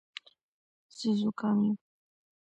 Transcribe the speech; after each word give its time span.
زه 0.97 1.09
زوکام 1.19 1.57
یم 1.65 1.75